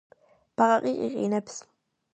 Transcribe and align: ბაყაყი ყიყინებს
ბაყაყი 0.61 0.95
ყიყინებს 1.03 1.63